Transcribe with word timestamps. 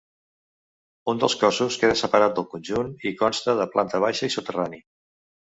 Un 1.11 1.19
dels 1.23 1.35
cossos 1.43 1.77
queda 1.81 1.97
separat 2.01 2.33
del 2.39 2.47
conjunt 2.55 2.91
i 3.11 3.13
consta 3.21 3.57
de 3.61 3.69
planta 3.77 4.03
baixa 4.07 4.27
i 4.33 4.37
soterrani. 4.39 4.83